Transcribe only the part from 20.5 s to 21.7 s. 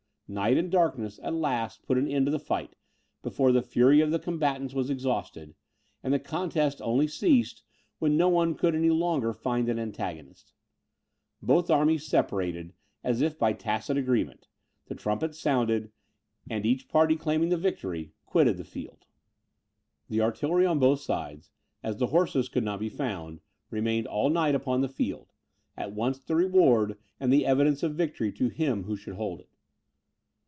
on both sides,